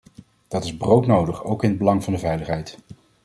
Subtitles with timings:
[0.47, 2.77] Dat is broodnodig, ook in het belang van de veiligheid.